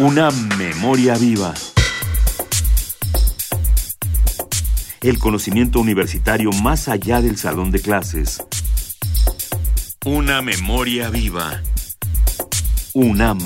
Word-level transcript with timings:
Una 0.00 0.30
memoria 0.56 1.14
viva. 1.14 1.52
El 5.02 5.18
conocimiento 5.18 5.78
universitario 5.78 6.52
más 6.62 6.88
allá 6.88 7.20
del 7.20 7.36
salón 7.36 7.70
de 7.70 7.80
clases. 7.80 8.42
Una 10.06 10.40
memoria 10.40 11.10
viva. 11.10 11.60
UNAM. 12.94 13.40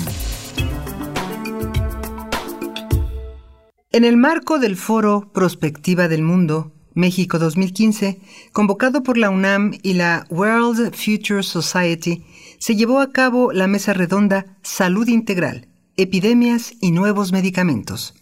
En 3.91 4.05
el 4.05 4.15
marco 4.15 4.57
del 4.57 4.77
foro 4.77 5.33
Prospectiva 5.33 6.07
del 6.07 6.21
Mundo, 6.21 6.71
México 6.93 7.37
2015, 7.37 8.21
convocado 8.53 9.03
por 9.03 9.17
la 9.17 9.29
UNAM 9.29 9.73
y 9.83 9.95
la 9.95 10.25
World 10.29 10.95
Future 10.95 11.43
Society, 11.43 12.23
se 12.59 12.77
llevó 12.77 13.01
a 13.01 13.11
cabo 13.11 13.51
la 13.51 13.67
mesa 13.67 13.91
redonda 13.91 14.57
Salud 14.61 15.09
Integral 15.09 15.67
Epidemias 15.97 16.73
y 16.81 16.91
nuevos 16.91 17.31
medicamentos. 17.31 18.15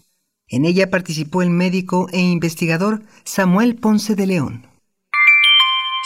En 0.46 0.64
ella 0.64 0.90
participó 0.90 1.42
el 1.42 1.50
médico 1.50 2.06
e 2.12 2.20
investigador 2.20 3.02
Samuel 3.24 3.74
Ponce 3.74 4.14
de 4.14 4.28
León. 4.28 4.68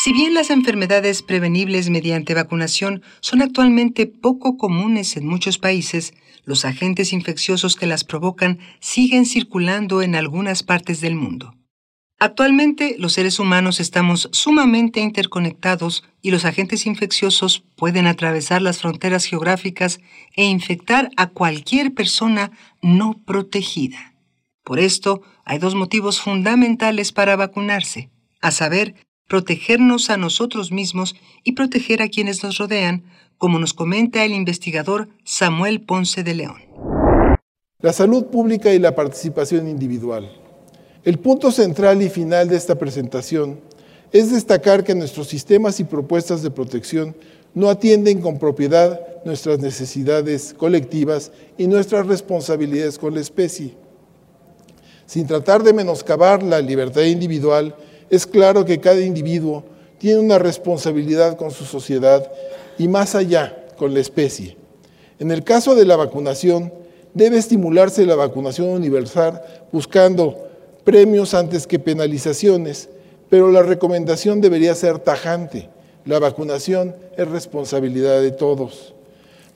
Si 0.02 0.14
bien 0.14 0.32
las 0.32 0.48
enfermedades 0.48 1.20
prevenibles 1.20 1.90
mediante 1.90 2.32
vacunación 2.32 3.02
son 3.20 3.42
actualmente 3.42 4.06
poco 4.06 4.56
comunes 4.56 5.18
en 5.18 5.26
muchos 5.26 5.58
países, 5.58 6.14
los 6.46 6.64
agentes 6.64 7.12
infecciosos 7.12 7.76
que 7.76 7.86
las 7.86 8.02
provocan 8.02 8.60
siguen 8.80 9.26
circulando 9.26 10.00
en 10.00 10.14
algunas 10.14 10.62
partes 10.62 11.02
del 11.02 11.16
mundo. 11.16 11.54
Actualmente 12.20 12.96
los 12.98 13.12
seres 13.12 13.38
humanos 13.38 13.78
estamos 13.78 14.28
sumamente 14.32 14.98
interconectados 14.98 16.02
y 16.20 16.32
los 16.32 16.44
agentes 16.44 16.84
infecciosos 16.84 17.62
pueden 17.76 18.08
atravesar 18.08 18.60
las 18.60 18.80
fronteras 18.80 19.24
geográficas 19.24 20.00
e 20.34 20.44
infectar 20.44 21.10
a 21.16 21.28
cualquier 21.28 21.94
persona 21.94 22.50
no 22.82 23.20
protegida. 23.24 24.14
Por 24.64 24.80
esto, 24.80 25.22
hay 25.44 25.58
dos 25.58 25.76
motivos 25.76 26.20
fundamentales 26.20 27.12
para 27.12 27.36
vacunarse, 27.36 28.10
a 28.40 28.50
saber, 28.50 28.96
protegernos 29.28 30.10
a 30.10 30.16
nosotros 30.16 30.72
mismos 30.72 31.14
y 31.44 31.52
proteger 31.52 32.02
a 32.02 32.08
quienes 32.08 32.42
nos 32.42 32.58
rodean, 32.58 33.04
como 33.36 33.60
nos 33.60 33.74
comenta 33.74 34.24
el 34.24 34.32
investigador 34.32 35.08
Samuel 35.22 35.82
Ponce 35.82 36.24
de 36.24 36.34
León. 36.34 36.56
La 37.80 37.92
salud 37.92 38.26
pública 38.26 38.74
y 38.74 38.80
la 38.80 38.96
participación 38.96 39.68
individual. 39.68 40.47
El 41.04 41.18
punto 41.18 41.52
central 41.52 42.02
y 42.02 42.08
final 42.08 42.48
de 42.48 42.56
esta 42.56 42.74
presentación 42.76 43.60
es 44.12 44.32
destacar 44.32 44.84
que 44.84 44.94
nuestros 44.94 45.28
sistemas 45.28 45.78
y 45.80 45.84
propuestas 45.84 46.42
de 46.42 46.50
protección 46.50 47.14
no 47.54 47.70
atienden 47.70 48.20
con 48.20 48.38
propiedad 48.38 49.00
nuestras 49.24 49.60
necesidades 49.60 50.54
colectivas 50.56 51.30
y 51.56 51.66
nuestras 51.66 52.06
responsabilidades 52.06 52.98
con 52.98 53.14
la 53.14 53.20
especie. 53.20 53.74
Sin 55.06 55.26
tratar 55.26 55.62
de 55.62 55.72
menoscabar 55.72 56.42
la 56.42 56.60
libertad 56.60 57.02
individual, 57.02 57.74
es 58.10 58.26
claro 58.26 58.64
que 58.64 58.80
cada 58.80 59.00
individuo 59.00 59.64
tiene 59.98 60.20
una 60.20 60.38
responsabilidad 60.38 61.36
con 61.36 61.50
su 61.50 61.64
sociedad 61.64 62.30
y 62.76 62.88
más 62.88 63.14
allá 63.14 63.66
con 63.76 63.94
la 63.94 64.00
especie. 64.00 64.56
En 65.18 65.30
el 65.30 65.44
caso 65.44 65.74
de 65.74 65.84
la 65.84 65.96
vacunación, 65.96 66.72
debe 67.14 67.38
estimularse 67.38 68.06
la 68.06 68.14
vacunación 68.14 68.68
universal 68.68 69.42
buscando 69.72 70.47
premios 70.88 71.34
antes 71.34 71.66
que 71.66 71.78
penalizaciones, 71.78 72.88
pero 73.28 73.52
la 73.52 73.62
recomendación 73.62 74.40
debería 74.40 74.74
ser 74.74 74.98
tajante. 74.98 75.68
La 76.06 76.18
vacunación 76.18 76.96
es 77.14 77.28
responsabilidad 77.28 78.22
de 78.22 78.30
todos. 78.30 78.94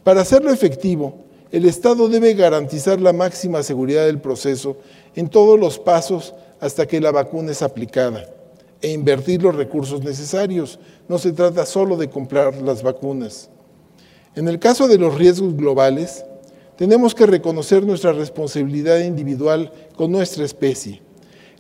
Para 0.04 0.20
hacerlo 0.20 0.52
efectivo, 0.52 1.14
el 1.50 1.64
Estado 1.64 2.10
debe 2.10 2.34
garantizar 2.34 3.00
la 3.00 3.14
máxima 3.14 3.62
seguridad 3.62 4.04
del 4.04 4.20
proceso 4.20 4.76
en 5.16 5.30
todos 5.30 5.58
los 5.58 5.78
pasos 5.78 6.34
hasta 6.60 6.84
que 6.84 7.00
la 7.00 7.12
vacuna 7.12 7.52
es 7.52 7.62
aplicada 7.62 8.26
e 8.82 8.90
invertir 8.90 9.42
los 9.42 9.56
recursos 9.56 10.04
necesarios. 10.04 10.78
No 11.08 11.16
se 11.16 11.32
trata 11.32 11.64
solo 11.64 11.96
de 11.96 12.10
comprar 12.10 12.60
las 12.60 12.82
vacunas. 12.82 13.48
En 14.36 14.48
el 14.48 14.58
caso 14.58 14.86
de 14.86 14.98
los 14.98 15.14
riesgos 15.14 15.56
globales, 15.56 16.26
tenemos 16.76 17.14
que 17.14 17.24
reconocer 17.24 17.86
nuestra 17.86 18.12
responsabilidad 18.12 18.98
individual 18.98 19.72
con 19.96 20.12
nuestra 20.12 20.44
especie 20.44 21.00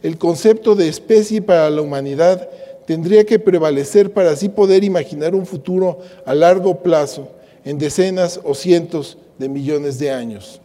el 0.02 0.18
concepto 0.18 0.74
de 0.74 0.88
especie 0.88 1.42
para 1.42 1.70
la 1.70 1.82
humanidad 1.82 2.48
tendría 2.86 3.24
que 3.24 3.38
prevalecer 3.38 4.12
para 4.12 4.30
así 4.30 4.48
poder 4.48 4.84
imaginar 4.84 5.34
un 5.34 5.46
futuro 5.46 6.00
a 6.26 6.34
largo 6.34 6.82
plazo, 6.82 7.28
en 7.64 7.78
decenas 7.78 8.40
o 8.42 8.54
cientos 8.54 9.18
de 9.38 9.48
millones 9.48 9.98
de 9.98 10.10
años. 10.10 10.60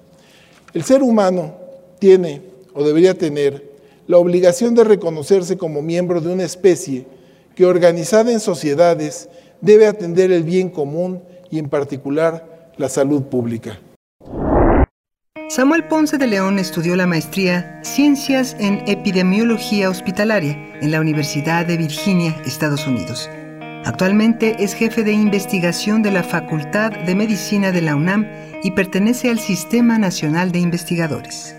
El 0.74 0.84
ser 0.84 1.04
humano 1.04 1.56
tiene, 2.00 2.42
o 2.74 2.84
debería 2.84 3.14
tener, 3.14 3.72
la 4.08 4.18
obligación 4.18 4.74
de 4.74 4.84
reconocerse 4.84 5.58
como 5.58 5.82
miembro 5.82 6.22
de 6.22 6.34
una 6.34 6.44
especie 6.44 7.06
que 7.56 7.66
organizada 7.66 8.32
en 8.32 8.40
sociedades 8.40 9.30
debe 9.62 9.88
atender 9.88 10.32
el 10.32 10.44
bien 10.44 10.70
común 10.70 11.22
y 11.52 11.60
en 11.60 11.70
particular 11.70 12.72
la 12.78 12.90
salud 12.90 13.24
pública. 13.24 13.80
Samuel 15.58 15.86
Ponce 15.86 16.20
de 16.20 16.28
León 16.28 16.60
estudió 16.60 16.96
la 16.96 17.08
maestría 17.08 17.80
Ciencias 17.82 18.56
en 18.60 18.84
Epidemiología 18.86 19.90
Hospitalaria 19.90 20.52
en 20.82 20.92
la 20.92 21.02
Universidad 21.02 21.66
de 21.66 21.78
Virginia, 21.78 22.40
Estados 22.46 22.86
Unidos. 22.86 23.28
Actualmente 23.84 24.64
es 24.64 24.76
jefe 24.76 25.04
de 25.04 25.14
investigación 25.14 26.04
de 26.04 26.12
la 26.12 26.22
Facultad 26.22 26.92
de 26.92 27.16
Medicina 27.16 27.72
de 27.72 27.82
la 27.82 27.96
UNAM 27.96 28.28
y 28.62 28.70
pertenece 28.70 29.32
al 29.32 29.40
Sistema 29.40 29.98
Nacional 29.98 30.52
de 30.52 30.60
Investigadores. 30.60 31.56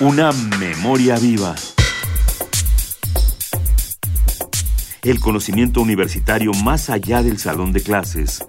Una 0.00 0.32
memoria 0.58 1.16
viva. 1.16 1.54
El 5.04 5.20
conocimiento 5.20 5.80
universitario 5.80 6.52
más 6.54 6.90
allá 6.90 7.22
del 7.22 7.38
salón 7.38 7.72
de 7.72 7.82
clases 7.82 8.40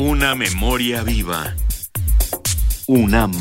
una 0.00 0.34
memoria 0.34 1.02
viva. 1.02 1.54
UNAM. 2.86 3.32